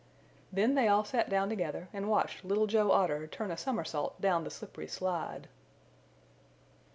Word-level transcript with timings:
Then 0.51 0.73
they 0.73 0.87
all 0.87 1.03
sat 1.05 1.29
down 1.29 1.47
together 1.47 1.87
and 1.93 2.09
watched 2.09 2.43
Little 2.43 2.65
Joe 2.65 2.89
Otter 2.91 3.27
turn 3.27 3.51
a 3.51 3.55
somersault 3.55 4.19
down 4.19 4.43
the 4.43 4.49
slippery 4.49 4.87
slide. 4.87 5.47